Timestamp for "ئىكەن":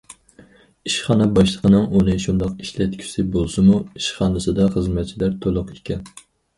5.81-6.09